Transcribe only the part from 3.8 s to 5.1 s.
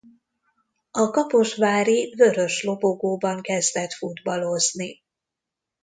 futballozni.